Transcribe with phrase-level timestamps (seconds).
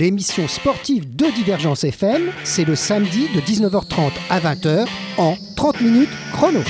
[0.00, 4.86] 30 minutes chrono, l'émission sportive de Divergence FM, c'est le samedi de 19h30 à 20h
[5.18, 6.60] en 30 minutes chrono.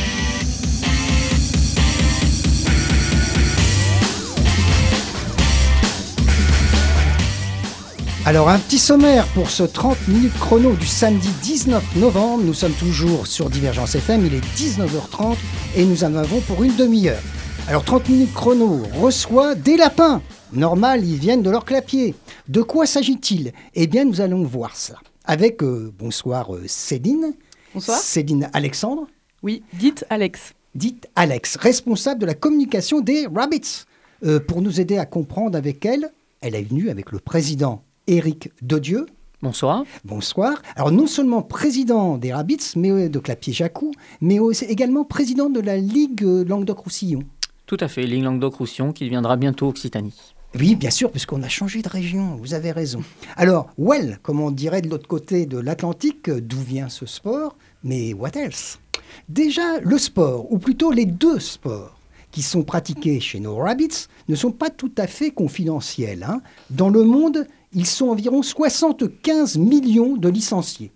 [8.26, 12.42] Alors un petit sommaire pour ce 30 minutes chrono du samedi 19 novembre.
[12.44, 15.36] Nous sommes toujours sur Divergence FM, il est 19h30
[15.76, 17.22] et nous en avons pour une demi-heure.
[17.68, 20.20] Alors 30 minutes chrono reçoit des lapins.
[20.52, 22.16] Normal, ils viennent de leur clapier.
[22.48, 23.52] De quoi s'agit-il?
[23.74, 24.96] Eh bien nous allons voir ça.
[25.24, 27.34] Avec, euh, bonsoir euh, Céline.
[27.72, 27.98] Bonsoir.
[27.98, 29.06] Céline Alexandre.
[29.44, 30.54] Oui, dites Alex.
[30.74, 33.84] Dites Alex, responsable de la communication des Rabbits.
[34.24, 38.50] Euh, pour nous aider à comprendre avec elle, elle est venue avec le président Éric
[38.60, 39.06] Dodieu.
[39.42, 39.84] Bonsoir.
[40.04, 40.60] Bonsoir.
[40.74, 45.76] Alors non seulement président des Rabbits, mais de Clapier-Jacou, mais aussi également président de la
[45.76, 47.22] Ligue Languedoc-Roussillon.
[47.66, 50.34] Tout à fait, Ligue Languedoc-Roussillon qui deviendra bientôt Occitanie.
[50.58, 53.04] Oui, bien sûr, puisqu'on a changé de région, vous avez raison.
[53.36, 58.12] Alors, well, comme on dirait de l'autre côté de l'Atlantique, d'où vient ce sport Mais
[58.14, 58.80] what else?
[59.28, 61.96] Déjà, le sport, ou plutôt les deux sports
[62.32, 66.24] qui sont pratiqués chez nos rabbits, ne sont pas tout à fait confidentiels.
[66.24, 66.42] hein.
[66.70, 70.90] Dans le monde, ils sont environ 75 millions de licenciés.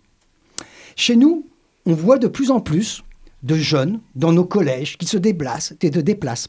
[0.97, 1.47] Chez nous,
[1.87, 3.05] on voit de plus en plus
[3.45, 6.49] de jeunes dans nos collèges qui se déplacent, déplacent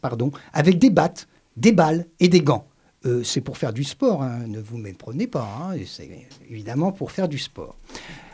[0.54, 2.66] avec des battes, des balles et des gants.
[3.06, 6.10] Euh, c'est pour faire du sport, hein, ne vous méprenez pas, hein, c'est
[6.50, 7.78] évidemment pour faire du sport.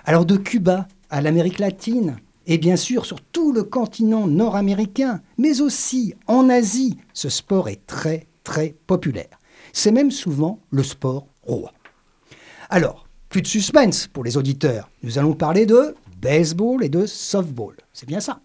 [0.05, 2.17] Alors de Cuba à l'Amérique latine,
[2.47, 7.85] et bien sûr sur tout le continent nord-américain, mais aussi en Asie, ce sport est
[7.85, 9.39] très très populaire.
[9.73, 11.73] C'est même souvent le sport roi.
[12.69, 17.75] Alors, plus de suspense pour les auditeurs, nous allons parler de baseball et de softball.
[17.93, 18.39] C'est bien ça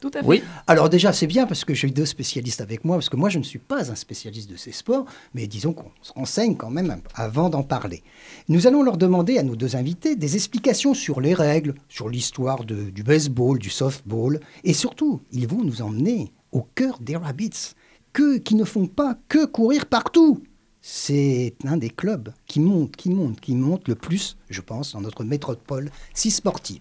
[0.00, 0.26] Tout à fait.
[0.26, 3.30] Oui, alors déjà, c'est bien parce que j'ai deux spécialistes avec moi, parce que moi,
[3.30, 6.70] je ne suis pas un spécialiste de ces sports, mais disons qu'on se renseigne quand
[6.70, 8.02] même avant d'en parler.
[8.48, 12.64] Nous allons leur demander à nos deux invités des explications sur les règles, sur l'histoire
[12.64, 17.74] du baseball, du softball, et surtout, ils vont nous emmener au cœur des Rabbits,
[18.12, 20.42] que, qui ne font pas que courir partout.
[20.80, 25.00] C'est un des clubs qui monte, qui monte, qui monte le plus, je pense, dans
[25.00, 26.80] notre métropole si sportive.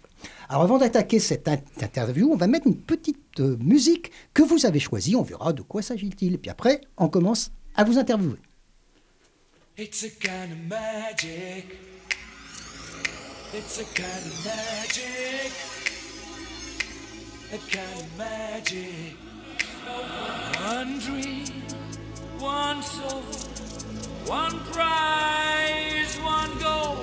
[0.49, 4.65] Alors avant d'attaquer cette in- interview, on va mettre une petite euh, musique que vous
[4.65, 5.15] avez choisie.
[5.15, 6.37] On verra de quoi s'agit-il.
[6.39, 8.37] Puis après, on commence à vous interviewer.
[9.77, 11.65] It's a kind of magic.
[13.53, 15.51] It's a kind of magic.
[20.99, 21.45] Dream,
[22.39, 23.21] one soul,
[24.25, 26.97] one prize, one goal,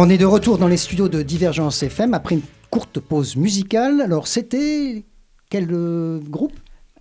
[0.00, 4.00] On est de retour dans les studios de Divergence FM après une courte pause musicale.
[4.00, 5.02] Alors c'était
[5.50, 6.52] quel euh, groupe?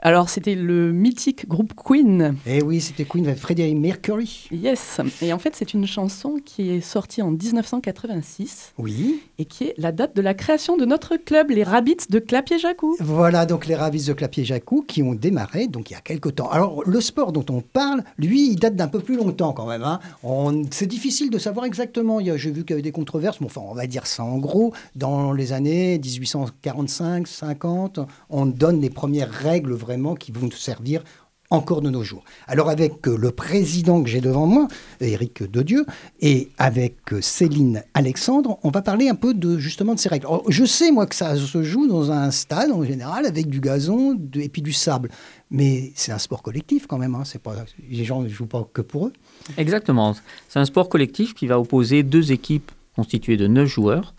[0.07, 2.37] Alors, c'était le mythique groupe Queen.
[2.45, 4.47] Eh oui, c'était Queen avec Freddie Mercury.
[4.53, 5.01] Yes.
[5.21, 9.19] Et en fait, c'est une chanson qui est sortie en 1986 Oui.
[9.37, 12.95] et qui est la date de la création de notre club, les Rabbits de Clapier-Jacou.
[13.01, 16.49] Voilà donc les Ravis de Clapier-Jacou qui ont démarré donc il y a quelque temps.
[16.51, 19.83] Alors le sport dont on parle, lui, il date d'un peu plus longtemps quand même.
[19.83, 19.99] hein.
[20.23, 22.19] On- C'est difficile de savoir exactement.
[22.21, 24.71] J'ai vu qu'il y avait des controverses, mais enfin on va dire ça en gros.
[24.95, 31.03] Dans les années 1845-50, on donne les premières règles vraiment qui vont nous servir
[31.49, 32.25] encore de nos jours.
[32.45, 34.67] Alors avec euh, le président que j'ai devant moi,
[34.99, 35.85] Éric Dedieu,
[36.19, 40.27] et avec euh, Céline Alexandre, on va parler un peu de justement de ces règles.
[40.49, 44.19] Je sais moi que ça se joue dans un stade en général avec du gazon
[44.35, 45.09] et puis du sable,
[45.49, 47.15] mais c'est un sport collectif quand même.
[47.15, 47.23] hein.
[47.23, 47.55] C'est pas
[47.89, 49.13] les gens ne jouent pas que pour eux.
[49.57, 50.15] Exactement.
[50.49, 54.15] C'est un sport collectif qui va opposer deux équipes constituées de neuf joueurs.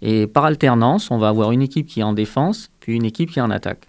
[0.00, 3.30] Et par alternance, on va avoir une équipe qui est en défense, puis une équipe
[3.30, 3.86] qui est en attaque.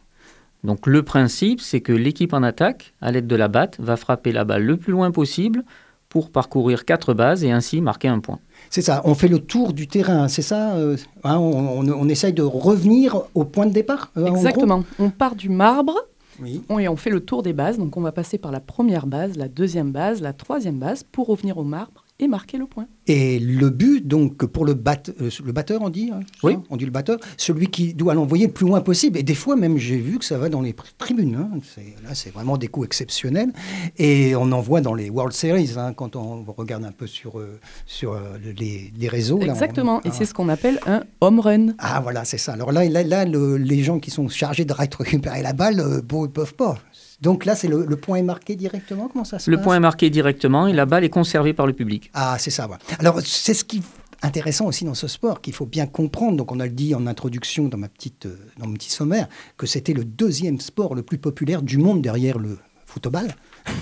[0.63, 4.31] Donc le principe, c'est que l'équipe en attaque, à l'aide de la batte, va frapper
[4.31, 5.63] la balle le plus loin possible
[6.09, 8.39] pour parcourir quatre bases et ainsi marquer un point.
[8.69, 9.01] C'est ça.
[9.03, 10.27] On fait le tour du terrain.
[10.27, 10.73] C'est ça.
[10.75, 14.11] euh, hein, on, on- on essaye de revenir au point de départ.
[14.17, 14.35] euh, en gros?
[14.37, 14.83] Exactement.
[14.99, 15.95] On part du marbre
[16.39, 16.61] Oui.
[16.69, 17.77] on- et on fait le tour des bases.
[17.79, 21.27] Donc, on va passer par la première base, la deuxième base, la troisième base pour
[21.27, 22.85] revenir au marbre et marquer le point.
[23.07, 26.53] Et le but, donc, pour le, euh, le batteur, on dit hein, Oui.
[26.53, 29.17] ça On dit le batteur, celui qui doit l'envoyer le plus loin possible.
[29.17, 31.35] Et des fois, même, j'ai vu que ça va dans les tribunes.
[31.35, 31.59] hein.
[32.03, 33.51] Là, c'est vraiment des coups exceptionnels.
[33.97, 37.39] Et on en voit dans les World Series, hein, quand on regarde un peu sur,
[37.39, 39.39] euh, sur euh, les, les réseaux.
[39.39, 39.99] là, on- Exactement.
[40.03, 40.11] Et ah.
[40.13, 41.67] c'est ce qu'on appelle un home run.
[41.79, 42.53] Ah, voilà, c'est ça.
[42.53, 46.01] Alors là, là, là, le- les gens qui sont chargés de récupérer la balle, euh,
[46.01, 46.77] bon, ils peuvent pas.
[47.23, 49.77] Donc là, c'est le, le point est marqué directement Comment ça se Le passe point
[49.77, 52.11] est marqué directement et la balle est conservée par le public.
[52.13, 52.69] Ah, c'est ça.
[52.99, 53.83] Alors, c'est ce qui est
[54.21, 56.35] intéressant aussi dans ce sport, qu'il faut bien comprendre.
[56.35, 59.29] Donc, on a le dit en introduction dans, ma petite, euh, dans mon petit sommaire,
[59.55, 62.59] que c'était le deuxième sport le plus populaire du monde derrière le
[62.93, 63.27] football.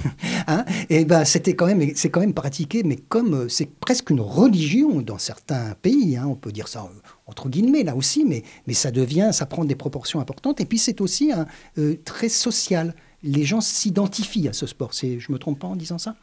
[0.48, 4.10] Hein et ben, c'était quand même, c'est quand même pratiqué, mais comme euh, c'est presque
[4.10, 8.26] une religion dans certains pays, hein, on peut dire ça euh, entre guillemets là aussi,
[8.26, 10.60] mais, mais ça devient, ça prend des proportions importantes.
[10.60, 11.46] Et puis c'est aussi un,
[11.78, 12.96] euh, très social.
[13.24, 14.94] Les gens s'identifient à ce sport.
[14.94, 16.16] C'est, je me trompe pas en disant ça?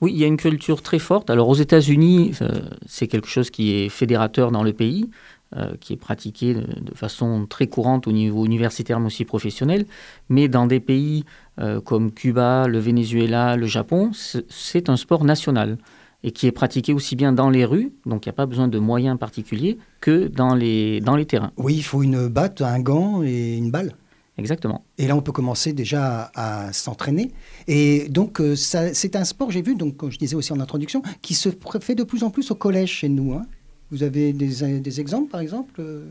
[0.00, 1.30] Oui, il y a une culture très forte.
[1.30, 2.48] Alors aux États-Unis, euh,
[2.86, 5.08] c'est quelque chose qui est fédérateur dans le pays,
[5.56, 9.86] euh, qui est pratiqué de, de façon très courante au niveau universitaire, mais aussi professionnel.
[10.28, 11.24] Mais dans des pays
[11.60, 15.78] euh, comme Cuba, le Venezuela, le Japon, c'est- c'est un sport national
[16.24, 18.68] et qui est pratiqué aussi bien dans les rues, donc il n'y a pas besoin
[18.68, 21.52] de moyens particuliers, que dans les, dans les terrains.
[21.56, 23.92] Oui, il faut une batte, un gant et une balle.
[24.38, 24.84] Exactement.
[24.98, 27.32] Et là, on peut commencer déjà à, à s'entraîner.
[27.68, 30.60] Et donc, euh, ça- c'est un sport, j'ai vu, donc, comme je disais aussi en
[30.60, 33.34] introduction, qui se fait de plus en plus au collège chez nous.
[33.34, 33.44] hein.
[33.90, 36.06] Vous avez des, des exemples, par exemple euh?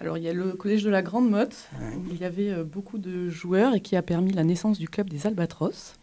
[0.00, 2.64] Alors, il y a le collège de la Grande Motte, où il y avait euh,
[2.64, 5.94] beaucoup de joueurs et qui a permis la naissance du club des Albatros.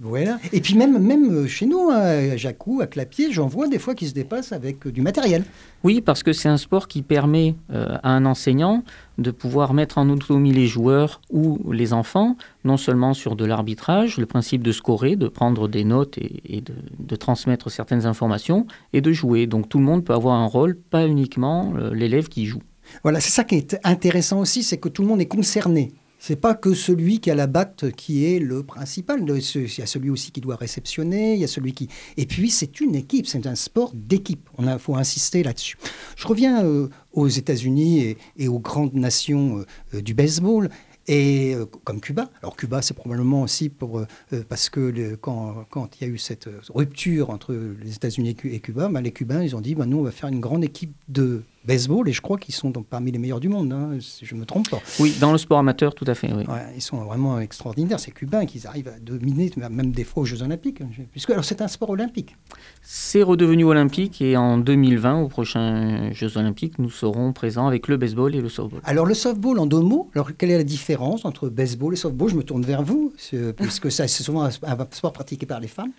[0.00, 0.38] Voilà.
[0.52, 3.78] Et puis même, même euh, chez nous, hein, à Jacou, à Clapier, j'en vois des
[3.78, 5.44] fois qui se dépassent avec euh, du matériel.
[5.82, 8.84] Oui, parce que c'est un sport qui permet euh, à un enseignant
[9.16, 14.18] de pouvoir mettre en autonomie les joueurs ou les enfants, non seulement sur de l'arbitrage,
[14.18, 18.66] le principe de scorer, de prendre des notes et, et de, de transmettre certaines informations,
[18.92, 19.46] et de jouer.
[19.46, 22.62] Donc tout le monde peut avoir un rôle, pas uniquement euh, l'élève qui joue.
[23.02, 25.92] Voilà, c'est ça qui est intéressant aussi, c'est que tout le monde est concerné.
[26.18, 29.20] C'est pas que celui qui a la batte qui est le principal.
[29.24, 31.88] Il y a celui aussi qui doit réceptionner, il y a celui qui.
[32.16, 34.48] Et puis c'est une équipe, c'est un sport d'équipe.
[34.58, 35.76] On a, faut insister là-dessus.
[36.16, 40.68] Je reviens euh, aux États-Unis et, aux grandes nations euh, euh, du baseball.
[41.10, 44.04] Et comme Cuba, alors Cuba c'est probablement aussi pour,
[44.50, 48.90] parce que quand, quand il y a eu cette rupture entre les États-Unis et Cuba,
[48.90, 51.44] ben, les Cubains ils ont dit ben, nous on va faire une grande équipe de
[51.64, 54.34] baseball et je crois qu'ils sont donc parmi les meilleurs du monde, hein, si je
[54.34, 54.78] ne me trompe pas.
[55.00, 56.32] Oui, dans le sport amateur, tout à fait.
[56.32, 56.44] Oui.
[56.46, 60.26] Ouais, ils sont vraiment extraordinaires, ces Cubains, qu'ils arrivent à dominer même des fois aux
[60.26, 60.80] Jeux Olympiques.
[60.80, 62.36] hein, Puisque alors c'est un sport olympique.
[62.82, 67.96] C'est redevenu olympique et en 2020, aux prochains Jeux olympiques, nous serons présents avec le
[67.96, 68.80] baseball et le softball.
[68.84, 72.30] Alors le softball en deux mots, alors quelle est la différence entre baseball et softball?
[72.30, 73.12] Je me tourne vers vous,
[73.56, 75.92] puisque ça, c'est souvent un, un sport pratiqué par les femmes.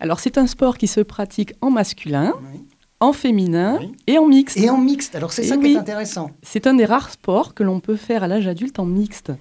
[0.00, 2.60] Alors c'est un sport qui se pratique en masculin, Oui.
[3.02, 3.92] En féminin Oui.
[4.06, 4.56] et en mixte.
[4.58, 6.30] Et en mixte, alors c'est ça qui est intéressant.
[6.42, 9.32] C'est un des rares sports que l'on peut faire à l'âge adulte en mixte.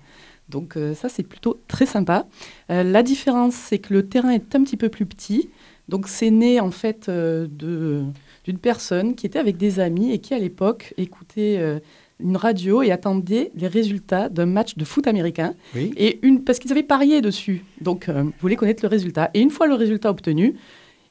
[0.50, 2.25] Donc euh, ça, c'est plutôt très sympa.
[2.70, 5.50] Euh, la différence, c'est que le terrain est un petit peu plus petit.
[5.88, 8.03] Donc c'est né en fait euh, de-
[8.44, 11.80] d'une personne qui était avec des amis et qui à l'époque écoutait euh,
[12.20, 15.53] une radio et attendait les résultats d'un match de foot américain.
[15.75, 15.91] Oui.
[15.98, 17.63] Et une, parce qu'ils avaient parié dessus.
[17.82, 19.30] Donc, euh, ils voulaient connaître le résultat.
[19.34, 20.56] Et une fois le résultat obtenu,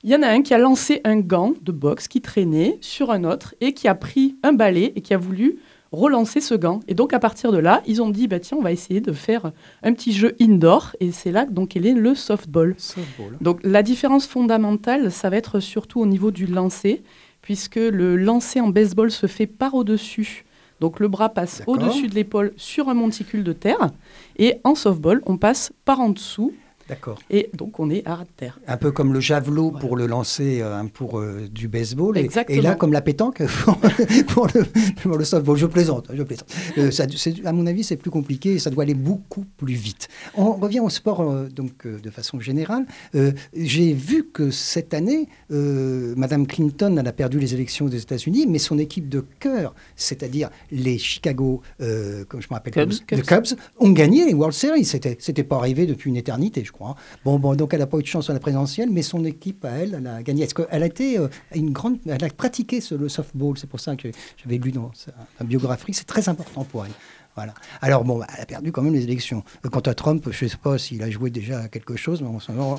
[0.03, 3.11] il y en a un qui a lancé un gant de boxe qui traînait sur
[3.11, 5.59] un autre et qui a pris un balai et qui a voulu
[5.93, 6.81] relancer ce gant.
[6.89, 9.13] Et donc, à partir de là, ils ont dit, bah, tiens, on va essayer de
[9.13, 9.53] faire
[9.83, 10.95] un petit jeu indoor.
[11.01, 12.75] Et c'est là donc qu'est né le softball.
[12.79, 13.37] Softball.
[13.41, 17.03] Donc la différence fondamentale, ça va être surtout au niveau du lancer,
[17.43, 20.45] puisque le lancer en baseball se fait par au-dessus.
[20.81, 23.91] Donc le bras passe au-dessus de l'épaule sur un monticule de terre,
[24.39, 26.55] et en softball, on passe par en dessous,
[26.91, 27.19] D'accord.
[27.31, 28.59] et donc on est à ras de terre.
[28.67, 29.87] Un peu comme le javelot Voilà.
[29.87, 32.19] pour le lancer euh, pour euh, du baseball.
[32.19, 32.59] Exactement.
[32.59, 33.79] et là, comme la pétanque pour,
[34.29, 34.65] pour le,
[35.03, 35.57] pour le softball.
[35.57, 36.09] Je plaisante.
[36.13, 36.49] Je plaisante.
[36.79, 37.07] Euh, ça-
[37.45, 40.09] à mon avis, c'est plus compliqué et ça doit aller beaucoup plus vite.
[40.37, 42.85] On revient au sport euh, donc, de façon générale.
[43.55, 48.59] J'ai vu que cette année, Madame Clinton elle a perdu les élections des États-Unis, mais
[48.59, 52.93] son équipe de cœur, c'est-à-dire les Chicago, comme je me rappelle, Cubs.
[53.11, 53.47] les Cubs,
[53.79, 54.85] ont gagné les World Series.
[54.85, 56.80] C'était pas arrivé depuis une éternité, je crois.
[57.25, 59.65] Bon, bon, donc elle n'a pas eu de chance à la présidentielle, mais son équipe
[59.65, 60.45] à elle, elle a gagné.
[60.45, 63.59] Est-ce qu'elle a été euh, une grande, elle a pratiqué ce- le softball?
[63.59, 64.09] C'est pour ça que
[64.43, 65.93] j'avais lu dans sa, sa biographie.
[65.95, 66.93] C'est très important pour elle.
[67.37, 67.55] Voilà.
[67.81, 69.45] Alors bon, elle a perdu quand même les élections.
[69.65, 72.21] Euh, Quant à Trump, je ne sais pas s'il a joué déjà à quelque chose,
[72.23, 72.29] mais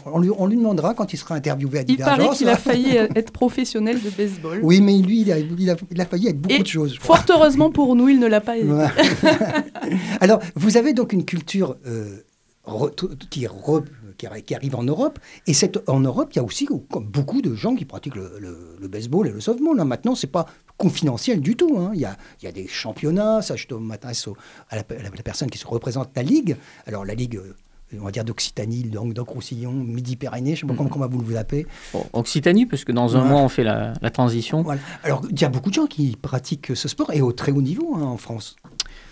[0.05, 2.37] on, lui, on lui demandera quand il sera interviewé à Il paraît Divergence.
[2.39, 4.59] qu'il a failli être professionnel de baseball.
[4.61, 6.97] Oui, mais lui, il a, il a- il a failli être beaucoup Et de choses.
[6.99, 8.67] Fort heureusement pour nous, il ne l'a pas été.
[10.19, 12.17] Alors, vous avez donc une culture euh,
[12.65, 12.93] re-
[13.29, 13.83] qui, re-
[14.17, 15.19] qui arri- qui arrive en Europe.
[15.47, 18.37] Et cette, en Europe, il y a aussi comme beaucoup de gens qui pratiquent le,
[18.39, 19.79] le- le baseball et le softball.
[19.79, 19.85] hein.
[19.85, 20.45] Maintenant, c'est pas
[20.77, 21.77] confidentiel du tout.
[21.79, 21.91] hein.
[21.93, 23.41] Il, y a, il y a des championnats.
[23.41, 24.27] Ça, je m'adresse
[24.69, 26.55] à la, à la personne qui se représente la Ligue.
[26.87, 27.37] Alors, la Ligue...
[27.37, 27.55] euh,
[27.99, 31.67] on va dire d'Occitanie, Languedoc-Roussillon, Midi-Pyrénées, je ne sais pas comment, comment vous l'appelez.
[31.91, 33.27] Bon, Occitanie, parce que dans un Ouais.
[33.27, 34.61] mois, on fait la, la transition.
[34.61, 34.79] Voilà.
[35.03, 37.61] Alors, il y a beaucoup de gens qui pratiquent ce sport et au très haut
[37.61, 38.55] niveau hein, en France.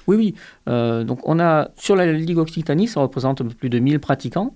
[0.09, 0.35] Oui, oui.
[0.67, 3.99] Euh, donc, on a, sur la Ligue Occitanie, ça représente un peu plus de 1000
[3.99, 4.55] pratiquants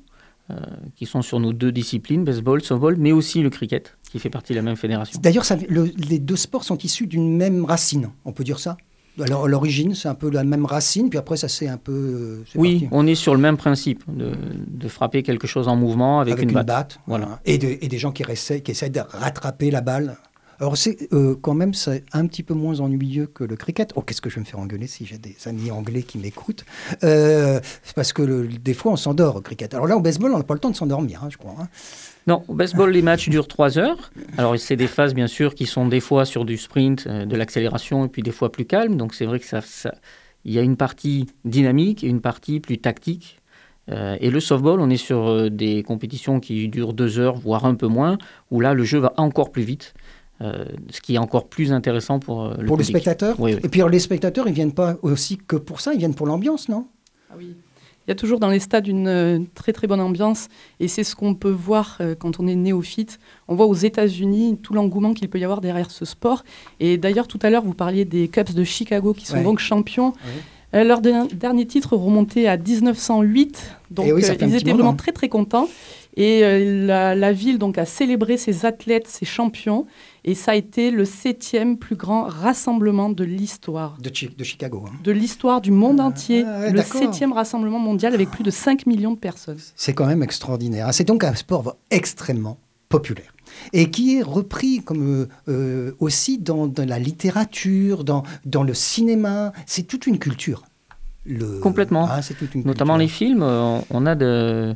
[0.52, 0.56] euh,
[0.96, 4.54] qui sont sur nos deux disciplines, baseball, softball, mais aussi le cricket, qui fait partie
[4.54, 5.20] de la même fédération.
[5.22, 8.76] D'ailleurs, le- les deux sports sont issus d'une même racine, on peut dire ça?
[9.24, 11.92] Alors, à l'origine, c'est un peu la même racine, puis après, ça c'est un peu...
[11.94, 12.88] euh, Oui, parti.
[12.92, 14.32] on est sur le même principe, de,
[14.68, 16.66] de frapper quelque chose en mouvement avec, avec, une, batte.
[16.68, 17.00] batte.
[17.06, 17.26] Voilà.
[17.26, 17.42] voilà.
[17.46, 20.18] Et, de- et des gens qui essaient, qui essaient de rattraper la balle.
[20.64, 23.92] Alors, c'est euh, quand même c'est un petit peu moins ennuyeux que le cricket.
[23.98, 26.64] Oh, qu'est-ce que je vais me faire engueuler si j'ai des amis anglais qui m'écoutent?
[27.04, 27.60] Euh,
[27.98, 29.74] parce que des fois, on s'endort au cricket.
[29.74, 31.54] Alors là, au baseball, on n'a pas le temps de s'endormir, hein, je crois.
[31.60, 31.68] hein.
[32.28, 34.14] Non, au baseball, les matchs durent 3 heures.
[34.38, 37.36] Alors, c'est des phases, bien sûr, qui sont des fois sur du sprint, euh, de
[37.36, 38.96] l'accélération, et puis des fois plus calmes.
[38.96, 39.60] Donc, c'est vrai que ça,
[40.46, 43.42] il y a une partie dynamique et une partie plus tactique.
[44.22, 47.88] Et le softball, on est sur des compétitions qui durent 2 heures, voire un peu
[47.88, 48.18] moins,
[48.50, 49.94] où là, le jeu va encore plus vite,
[50.42, 53.02] euh, ce qui est encore plus intéressant pour euh, le pour le public.
[53.04, 53.60] spectateur Oui, oui.
[53.64, 56.28] Et puis, alors, les spectateurs, ils viennent pas aussi que pour ça, ils viennent pour
[56.28, 56.88] l'ambiance, non?
[57.30, 57.56] Ah oui.
[58.06, 60.50] Il y a toujours dans les stades une euh, très très bonne ambiance
[60.82, 63.18] et c'est ce qu'on peut voir euh, quand on est néophyte.
[63.48, 66.44] On voit aux États-Unis tout l'engouement qu'il peut y avoir derrière ce sport.
[66.82, 69.44] Et d'ailleurs, tout à l'heure, vous parliez des Cubs de Chicago qui sont Ouais.
[69.44, 70.10] donc champions.
[70.10, 70.80] Ouais.
[70.82, 74.72] Euh, leur de- dernier titre remontait à 1908, donc Eh oui, euh, un ils étaient
[74.72, 74.84] moment.
[74.84, 75.70] vraiment très très contents.
[76.16, 79.88] Et euh, la, la ville donc a célébré ses athlètes, ses champions,
[80.24, 84.84] et ça a été le septième plus grand rassemblement de l'histoire de, Chi- de Chicago.
[84.88, 84.92] hein.
[85.04, 88.86] de l'histoire du monde Ah, entier, ouais, le septième rassemblement mondial avec plus de 5
[88.86, 89.58] millions de personnes.
[89.76, 90.88] C'est quand même extraordinaire.
[90.88, 90.92] hein.
[90.92, 92.58] C'est donc un sport extrêmement
[92.90, 93.34] populaire
[93.74, 98.74] et qui est repris comme euh, euh, aussi dans, dans la littérature, dans, dans le
[98.76, 99.52] cinéma.
[99.66, 100.64] C'est toute une culture.
[101.26, 102.08] Le- Complètement.
[102.10, 104.76] Ah, c'est toute une Notamment les films, on a de,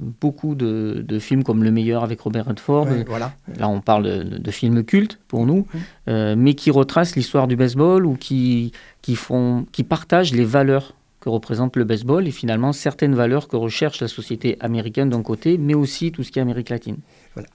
[0.00, 2.86] beaucoup de, de films comme Le Meilleur avec Robert Redford.
[2.88, 3.32] Ouais, voilà.
[3.58, 5.80] Là, on parle de, de films cultes pour nous, Mhm.
[6.08, 8.72] euh, mais qui retracent l'histoire du baseball ou qui,
[9.02, 13.56] qui, font, qui partagent les valeurs que représente le baseball et finalement certaines valeurs que
[13.56, 16.96] recherche la société américaine d'un côté, mais aussi tout ce qui est Amérique latine.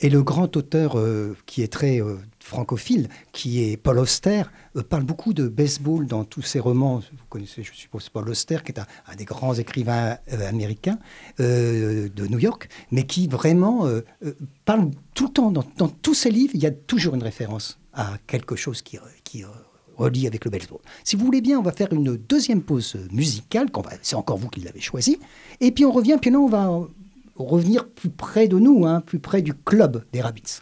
[0.02, 4.44] Et le grand auteur euh, qui est très euh, francophile, qui est Paul Auster,
[4.76, 7.00] euh, parle beaucoup de baseball dans tous ses romans.
[7.00, 11.00] Vous connaissez, je suppose, Paul Auster, qui est un, des grands écrivains euh, américains
[11.38, 13.88] de New York, mais qui vraiment
[14.66, 18.18] parle tout le temps, dans, tous ses livres, il y a toujours une référence à
[18.28, 19.44] quelque chose qui, qui
[19.98, 20.80] relie avec le baseball.
[21.04, 23.68] Si vous voulez bien, on va faire une deuxième pause musicale,
[24.02, 25.20] c'est encore vous qui l'avez choisi,
[25.62, 26.88] et puis on revient, puis là on va
[27.48, 30.62] revenir plus près de nous, hein, plus près du club des Rabbits.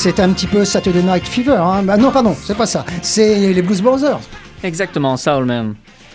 [0.00, 1.56] C'est un petit peu Saturday Night Fever.
[1.60, 1.82] Hein.
[1.82, 2.86] Bah, non, pardon, c'est pas ça.
[3.02, 4.20] C'est les Blues Brothers.
[4.62, 5.74] Exactement, Soulman.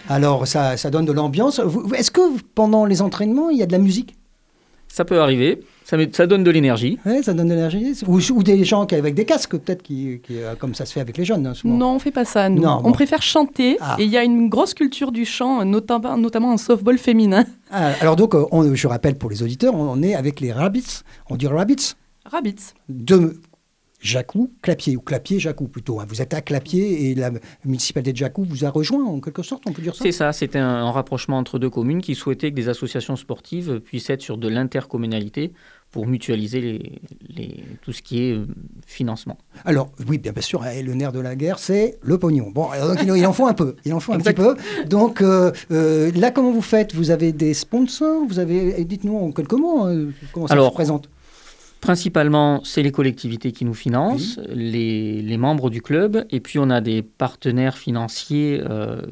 [0.09, 1.61] Alors, ça, ça donne de l'ambiance.
[1.95, 2.21] Est-ce que
[2.55, 4.15] pendant les entraînements, il y a de la musique?
[4.87, 6.97] Ça peut arriver, ça, met- ça donne de l'énergie.
[7.05, 10.19] Ouais, Ça donne de l'énergie ou, ou des gens qui, avec des casques, peut-être, qui,
[10.25, 11.45] qui, euh, comme ça se fait avec les jeunes.
[11.45, 11.75] hein, souvent.
[11.75, 12.49] Non, on fait pas ça.
[12.49, 12.61] Nous.
[12.61, 12.91] Non, on bon.
[12.93, 13.77] préfère chanter.
[13.81, 13.97] Ah.
[13.99, 17.45] Et il y a une grosse culture du chant, notamment, notamment en softball féminin.
[17.71, 20.51] Ah, alors, donc, euh, on- je rappelle pour les auditeurs, on, on est avec les
[20.53, 21.01] Rabbits.
[21.29, 21.93] On dit Rabbits
[22.25, 22.73] Rabbits.
[22.89, 23.37] de
[24.05, 25.99] Jacou, Clapier, ou Clapier, Jacou plutôt.
[25.99, 26.05] hein.
[26.07, 27.31] Vous êtes à Clapier et la
[27.65, 30.03] municipalité de Jacou vous a rejoint, en quelque sorte, on peut dire ça?
[30.03, 33.79] C'est ça, c'était un, un rapprochement entre deux communes qui souhaitaient que des associations sportives
[33.79, 35.53] puissent être sur de l'intercommunalité
[35.91, 38.45] pour mutualiser les, les- tout ce qui est euh,
[38.85, 39.37] financement.
[39.63, 42.51] Alors, oui, bien, bien sûr, hein, le nerf de la guerre, c'est le pognon.
[42.53, 43.75] Bon, alors, donc, il, il en faut un peu.
[43.85, 44.55] Il en faut un petit peu.
[44.87, 46.93] Donc, euh, euh, là, comment vous faites?
[46.93, 48.25] Vous avez des sponsors?
[48.27, 51.09] Vous avez, Dites-nous en quelques mots hein, comment ça Alors, se présente?
[51.85, 56.71] Principalement, c'est les collectivités qui nous financent, les, les membres du club, et puis on
[56.71, 59.03] a des partenaires financiers euh,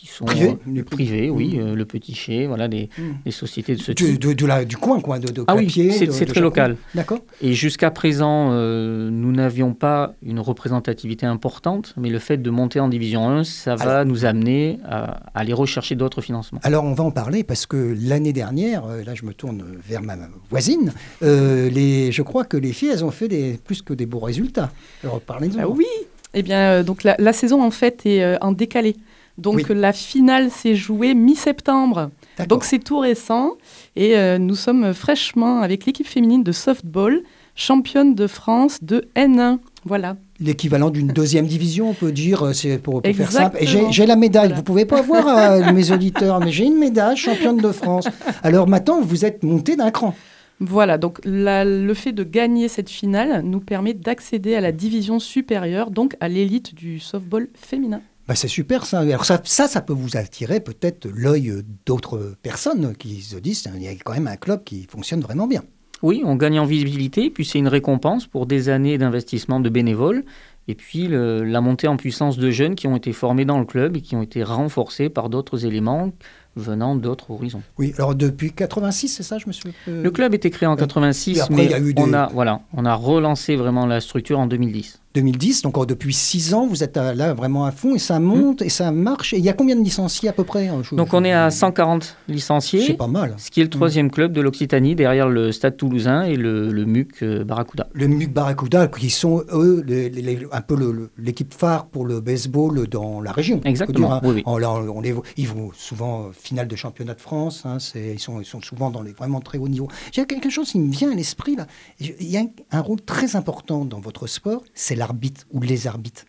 [0.00, 1.60] qui sont Privés euh, Les- privés, oui, Mmh.
[1.60, 3.02] euh, le Petit Chez, voilà, des, Mmh.
[3.26, 4.18] des sociétés de ce Du, type.
[4.20, 6.76] de, de la- du coin, quoi, de, de Ah oui, Clapier, c'est- très local.
[6.94, 7.18] D'accord.
[7.42, 12.80] Et jusqu'à présent, euh, nous n'avions pas une représentativité importante, mais le fait de monter
[12.80, 16.60] en division 1, ça va nous amener à, à aller rechercher d'autres financements.
[16.62, 20.16] Alors, on va en parler parce que l'année dernière, là, je me tourne vers ma
[20.48, 24.06] voisine, euh, les, je crois que les filles, elles ont fait des, plus que des
[24.06, 24.70] beaux résultats.
[25.04, 25.56] Alors, parlez-nous.
[25.60, 25.84] Ah oui
[26.32, 28.96] Eh bien, euh, donc la, la saison, en fait, est euh, en décalé.
[29.38, 29.64] Donc, Oui.
[29.70, 32.10] la finale s'est jouée mi-septembre.
[32.48, 33.52] Donc c'est tout récent
[33.96, 37.22] et euh, nous sommes fraîchement avec l'équipe féminine de softball,
[37.54, 39.58] championne de France de N1.
[39.84, 40.16] Voilà.
[40.40, 43.58] L'équivalent d'une deuxième division, on peut dire, euh, c'est pour, pour faire simple.
[43.60, 44.48] Et j'ai la médaille.
[44.48, 44.56] Voilà.
[44.56, 48.08] Vous pouvez pas voir euh, mes auditeurs, mais j'ai une médaille championne de France.
[48.42, 50.14] Alors maintenant, vous êtes monté d'un cran.
[50.60, 55.18] Voilà, donc la- le fait de gagner cette finale nous permet d'accéder à la division
[55.18, 58.02] supérieure, donc à l'élite du softball féminin.
[58.30, 59.00] Bah, c'est super ça.
[59.00, 61.52] Alors ça, ça, ça peut vous attirer peut-être l'œil
[61.84, 65.48] d'autres personnes qui se disent il y a quand même un club qui fonctionne vraiment
[65.48, 65.64] bien.
[66.04, 70.22] Oui, on gagne en visibilité, puis c'est une récompense pour des années d'investissement de bénévoles,
[70.68, 73.64] et puis le- la montée en puissance de jeunes qui ont été formés dans le
[73.66, 76.12] club et qui ont été renforcés par d'autres éléments
[76.56, 77.62] venant d'autres horizons.
[77.78, 79.70] Oui, alors depuis 86, c'est ça, je me suis.
[79.88, 82.06] euh, Le club était créé en et 86, après, mais il y a eu on,
[82.08, 85.00] des- a, voilà, on a relancé vraiment la structure en 2010.
[85.14, 88.20] 2010, donc euh, depuis 6 ans, vous êtes à- là vraiment à fond et ça
[88.20, 89.32] monte et ça marche.
[89.34, 91.24] Et il y a combien de licenciés à peu près hein, je- Donc je- on
[91.24, 93.34] est à 140 C'est licenciés, pas mal.
[93.38, 96.84] ce qui est le troisième club de l'Occitanie derrière le Stade toulousain et le, le
[96.84, 97.88] MUC euh, Barracuda.
[97.92, 100.76] Le MUC Barracuda, qui sont eux les- les- les- un peu
[101.18, 103.60] l'équipe phare pour le baseball dans la région.
[103.64, 104.20] Exactement, hein.
[104.22, 104.42] oui, oui.
[104.46, 107.62] On- les ils vont souvent euh, finale de championnat de France.
[107.64, 109.88] hein, c'est- ils, sont, ils sont souvent dans les vraiment très hauts niveaux.
[110.12, 111.66] J'ai quelque chose qui me vient à l'esprit là.
[111.98, 115.86] Il y a un, un rôle très important dans votre sport, c'est l'arbitre ou les
[115.92, 116.24] arbitres.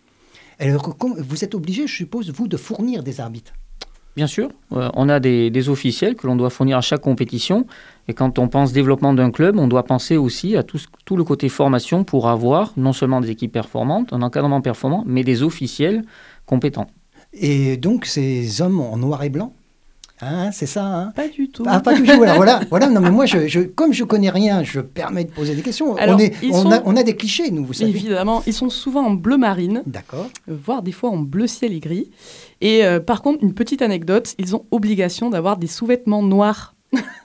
[0.59, 0.95] Alors,
[1.29, 3.53] vous êtes obligé, je suppose, vous, de fournir des arbitres.
[4.15, 7.65] Bien sûr, euh, on a des, des officiels que l'on doit fournir à chaque compétition.
[8.09, 11.15] Et quand on pense développement d'un club, on doit penser aussi à tout, ce- tout
[11.15, 15.43] le côté formation pour avoir non seulement des équipes performantes, un encadrement performant, mais des
[15.43, 16.03] officiels
[16.45, 16.87] compétents.
[17.33, 19.53] Et donc, ces hommes en noir et blanc,
[20.21, 21.63] hein, c'est ça hein Pas du tout.
[21.67, 22.21] Ah, pas du tout.
[22.23, 22.87] Alors voilà, voilà.
[22.89, 25.95] Non, mais moi, je, je- comme je connais rien, je permets de poser des questions.
[25.97, 27.89] Alors, on, est, on, sont- a, on a des clichés, nous, vous savez.
[27.91, 30.27] Évidemment, ils sont souvent en bleu marine, D'accord.
[30.47, 32.09] voire des fois en bleu ciel et gris.
[32.61, 36.75] Et euh, par contre, une petite anecdote, ils ont obligation d'avoir des sous-vêtements noirs.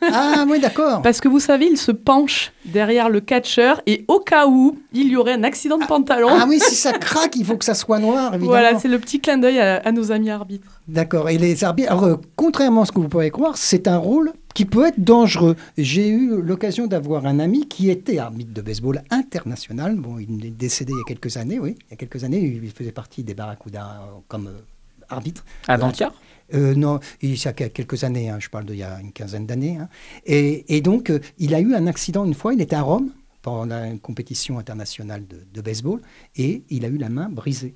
[0.01, 1.03] Ah, oui, d'accord.
[1.03, 5.09] Parce que vous savez, ils se penchent derrière le catcheur et au cas où il
[5.09, 7.75] y aurait un accident de pantalon, Ah oui, si ça craque, il faut que ça
[7.75, 8.47] soit noir, évidemment.
[8.51, 10.69] voilà, c'est le petit clin d'œil à, à nos amis arbitres.
[10.87, 11.29] D'accord.
[11.29, 14.33] Et les arbitres, alors, euh, contrairement à ce que vous pourriez croire, c'est un rôle
[14.55, 15.57] qui peut être dangereux.
[15.77, 19.97] J'ai eu l'occasion d'avoir un ami qui était arbitre de baseball international.
[19.97, 21.77] Bon, il est décédé il y a quelques années, oui.
[21.89, 24.61] Il y a quelques années, il faisait partie des Barracuda euh, comme euh,
[25.09, 25.45] arbitre.
[25.69, 26.15] À Dantiard
[26.55, 29.47] Euh, non, il y a quelques années, hein, je parle d'il y a une quinzaine
[29.47, 29.79] d'années.
[29.81, 29.89] hein.
[30.27, 33.11] Et, et donc, euh, il a eu un accident une fois, il était à Rome
[33.43, 36.01] pendant une compétition internationale de, de baseball,
[36.37, 37.75] et il a eu la main brisée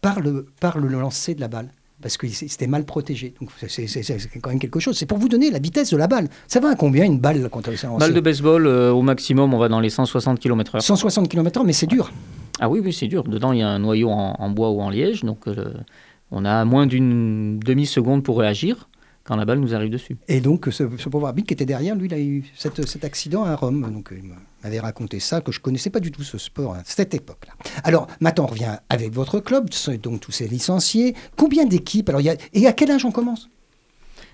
[0.00, 1.68] par le, par le lancer de la balle.
[2.00, 3.34] Parce qu'il s- c'était mal protégé.
[3.40, 4.96] Donc c'est- quand même quelque chose.
[4.96, 6.28] C'est pour vous donner la vitesse de la balle.
[6.46, 9.58] Ça va à combien une balle quand elle Balle de baseball, euh, au maximum, on
[9.58, 10.80] va dans les 160 km/h.
[10.80, 12.12] 160 km/h, mais c'est dur.
[12.60, 13.24] Ah oui, oui, c'est dur.
[13.24, 15.74] Dedans, il y a un noyau en, en bois ou en liège, donc euh,
[16.30, 18.88] on a moins d'une demi-seconde pour réagir
[19.24, 20.16] quand la balle nous arrive dessus.
[20.28, 23.04] Et donc, ce, ce pauvre arbitre qui était derrière, lui, il a eu cette- cet
[23.04, 23.82] accident à Rome.
[23.92, 24.30] Donc, il
[24.64, 27.52] m'avait raconté ça, que je connaissais pas du tout ce sport à cette époque-là.
[27.84, 29.68] Alors, maintenant, on revient avec votre club,
[30.02, 31.14] donc tous ces licenciés.
[31.36, 33.50] Combien d'équipes Alors, il y a- Et à quel âge on commence?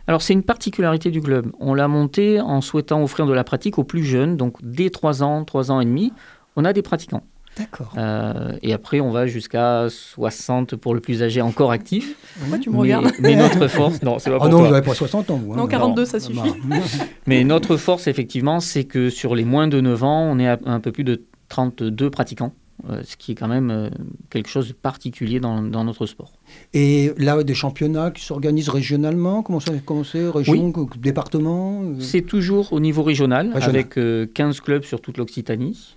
[0.07, 1.50] Alors c'est une particularité du club.
[1.61, 5.22] On l'a monté en souhaitant offrir de la pratique aux plus jeunes, donc dès 3
[5.22, 6.12] ans, 3 ans et demi,
[6.57, 7.22] on a des pratiquants.
[7.56, 7.92] D'accord.
[7.96, 12.16] Euh, et après, on va jusqu'à 60 pour le plus âgé encore actif.
[12.40, 14.70] Pourquoi tu me mais, regardes mais notre force, non, c'est pas Oh pour non, vous
[14.72, 15.52] n'avez pas 60 ans, vous.
[15.52, 15.56] hein.
[15.56, 16.38] Non, 42, ça suffit.
[16.64, 16.76] Bah,
[17.26, 20.58] Mais notre force, effectivement, c'est que sur les moins de 9 ans, on est à
[20.64, 22.52] un peu plus de 32 pratiquants,
[22.90, 23.88] euh, ce qui est quand même euh,
[24.30, 26.32] quelque chose de particulier dans, dans notre sport.
[26.72, 29.72] Et là, des championnats qui s'organisent régionalement Comment ça
[30.04, 33.76] c'est Région, département euh, C'est toujours au niveau régional, Régional.
[33.76, 35.96] avec euh, 15 clubs sur toute l'Occitanie.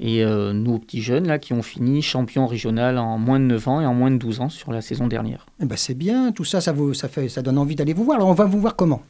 [0.00, 3.68] Et euh, nos petits jeunes, là, qui ont fini champion régional en moins de 9
[3.68, 5.46] ans et en moins de 12 ans sur la saison dernière.
[5.60, 8.04] eh ben, C'est bien, tout ça, ça, vous, ça, fait, ça donne envie d'aller vous
[8.04, 8.16] voir.
[8.16, 9.02] Alors, on va vous voir comment?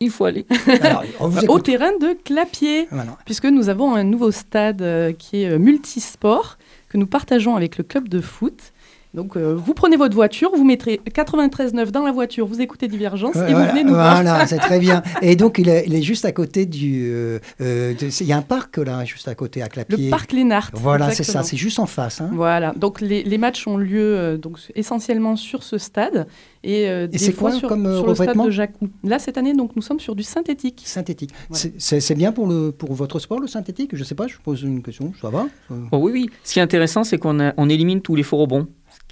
[0.00, 0.46] Il faut aller.
[0.80, 2.86] Alors, on vous Au terrain de Clapier.
[2.90, 3.16] Voilà.
[3.24, 6.56] puisque nous avons un nouveau stade euh, qui est euh, multisport,
[6.88, 8.72] que nous partageons avec le club de foot.
[9.14, 13.36] Donc, euh, vous prenez votre voiture, vous mettrez 93.9 dans la voiture, vous écoutez Divergence
[13.36, 14.14] et vous venez nous voir.
[14.22, 15.02] voilà, c'est très bien.
[15.22, 17.08] Et donc, il est, il est juste à côté du.
[17.10, 20.04] euh, euh, de- Il y a un parc là, juste à côté, à Clapier.
[20.04, 20.70] Le parc Lénart.
[20.74, 22.20] Voilà, c'est ça, c'est juste en face.
[22.20, 22.30] hein.
[22.32, 26.26] Voilà, donc les, les matchs ont lieu euh, donc, essentiellement sur ce stade
[26.64, 28.88] et, euh, des c'est quoi sur, comme, euh, sur le stade revêtement de Jacou.
[29.04, 30.82] Là, cette année, donc, nous sommes sur du synthétique.
[30.84, 31.30] Synthétique.
[31.48, 31.64] Voilà.
[31.78, 33.90] C'est- bien pour, le, pour votre sport, le synthétique?
[33.94, 35.12] Je sais pas, je pose une question.
[35.20, 35.46] Ça va?
[35.70, 36.30] Euh, Oh oui, oui.
[36.44, 38.66] Ce qui est intéressant, c'est qu'on a- on élimine tous les faux rebonds,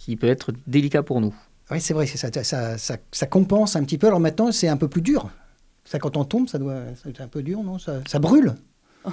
[0.06, 1.34] qui peut être délicat pour nous.
[1.70, 4.06] Oui, c'est vrai, ça, ça, ça, ça compense un petit peu.
[4.06, 5.28] Alors maintenant, c'est un peu plus dur.
[5.84, 7.78] Ça, quand on tombe, ça doit, c'est un peu dur, non?
[7.80, 8.54] Ça, ça brûle.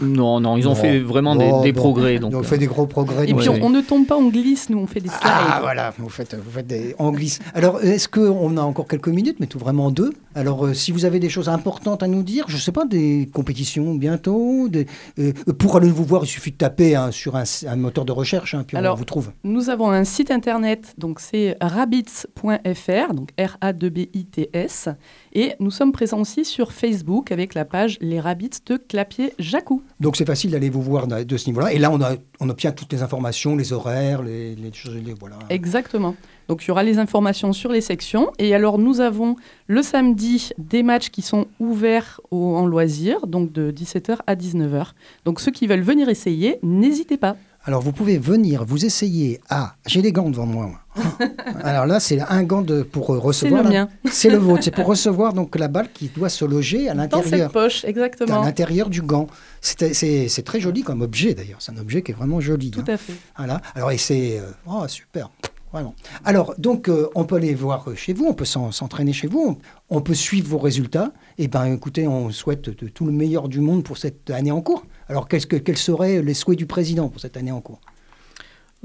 [0.02, 0.76] Non, non, ils ont Bon.
[0.76, 1.82] fait vraiment des, Bon, des bon.
[1.82, 2.20] progrès.
[2.20, 3.28] Donc, on fait des gros progrès.
[3.28, 5.20] Et puis, on, on ne tombe pas, on glisse, nous, on fait des slides.
[5.24, 7.40] Ah voilà, vous faites, vous faites des, on glisse.
[7.56, 10.14] Alors, est-ce qu'on a encore quelques minutes, mais tout vraiment deux?
[10.36, 12.86] Alors, euh, si vous avez des choses importantes à nous dire, je ne sais pas,
[12.86, 14.88] des compétitions bientôt, des,
[15.20, 18.12] euh, pour aller vous voir, il suffit de taper hein, sur un, un moteur de
[18.12, 19.32] recherche, hein, puis on Alors, vous trouve.
[19.44, 24.90] Nous avons un site internet, donc c'est rabbits.fr, donc R-A-B-I-T-S.
[25.34, 29.84] Et nous sommes présents aussi sur Facebook avec la page Les Rabbits de Clapier-Jacou.
[30.00, 31.74] Donc, c'est facile d'aller vous voir de ce niveau-là.
[31.74, 35.14] Et là, on, a, on obtient toutes les informations, les horaires, les, les choses, les-
[35.14, 35.38] voilà.
[35.50, 36.16] Exactement.
[36.50, 38.32] Donc il y aura les informations sur les sections.
[38.38, 39.36] Et alors nous avons
[39.68, 44.94] le samedi des matchs qui sont ouverts au- en loisir, donc de 17h à 19h.
[45.26, 47.38] Donc ceux qui veulent venir essayer, n'hésitez pas.
[47.66, 49.76] Alors, vous pouvez venir vous essayer à...
[49.88, 50.72] J'ai des gants devant moi.
[51.64, 53.64] Alors là, c'est un gant de, pour euh, C'est recevoir...
[53.64, 53.90] le mien.
[54.12, 54.64] C'est le vôtre.
[54.64, 57.48] C'est pour recevoir donc la balle qui doit se loger à Dans l'intérieur.
[57.48, 58.42] cette poche, à exactement.
[58.42, 59.28] l'intérieur du gant.
[59.62, 61.60] C'est très joli comme objet d'ailleurs.
[61.62, 62.72] C'est un objet qui est vraiment joli.
[62.72, 62.94] Tout hein.
[62.94, 63.14] à fait.
[63.38, 63.62] Voilà.
[63.76, 64.40] Alors, et c'est.
[64.40, 65.30] euh, oh, super.
[65.72, 65.96] Vraiment.
[66.24, 69.58] Alors, donc, euh, on peut aller voir chez vous, on peut s'en- s'entraîner chez vous,
[69.90, 71.12] on, on peut suivre vos résultats.
[71.40, 74.62] Et ben, écoutez, on souhaite de tout le meilleur du monde pour cette année en
[74.62, 74.86] cours.
[75.10, 77.82] Alors, qu'est-ce que, quels seraient les souhaits du président pour cette année en cours?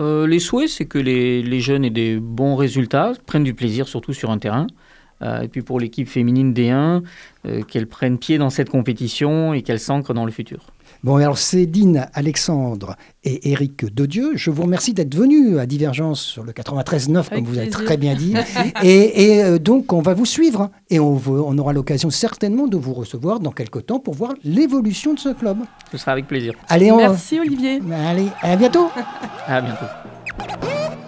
[0.00, 4.12] Euh, les souhaits, c'est que les, jeunes aient des bons résultats, prennent du plaisir surtout
[4.12, 4.66] sur un terrain.
[5.22, 7.02] Euh, et puis pour l'équipe féminine D1,
[7.46, 10.66] euh, qu'elle prenne pied dans cette compétition et qu'elle s'ancre dans le futur.
[11.04, 16.42] Bon, alors, Cédine, Alexandre et Éric Dedieu, je vous remercie d'être venus à Divergence sur
[16.42, 18.34] le 93.9, comme vous avez très bien dit.
[18.82, 20.62] et et, euh, donc, on va vous suivre.
[20.62, 20.70] hein.
[20.90, 25.14] Et on, on aura l'occasion certainement de vous recevoir dans quelques temps pour voir l'évolution
[25.14, 25.58] de ce club.
[25.92, 26.54] Ce sera avec plaisir.
[26.68, 26.96] Allez, on...
[26.96, 27.80] Merci Olivier.
[27.92, 28.88] Allez, à bientôt
[29.46, 29.86] À bientôt.